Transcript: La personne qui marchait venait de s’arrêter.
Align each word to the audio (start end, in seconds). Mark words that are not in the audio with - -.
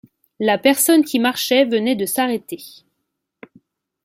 La 0.39 0.57
personne 0.57 1.05
qui 1.05 1.19
marchait 1.19 1.63
venait 1.65 1.95
de 1.95 2.07
s’arrêter. 2.07 2.57